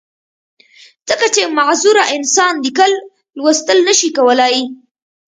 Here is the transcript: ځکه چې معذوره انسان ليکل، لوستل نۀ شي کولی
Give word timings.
ځکه 1.09 1.25
چې 1.35 1.41
معذوره 1.57 2.03
انسان 2.15 2.53
ليکل، 2.65 2.93
لوستل 3.37 3.79
نۀ 3.87 3.93
شي 3.99 4.09
کولی 4.17 4.55